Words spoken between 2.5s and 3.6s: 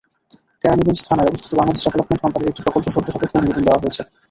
একটি প্রকল্প শর্ত সাপেক্ষে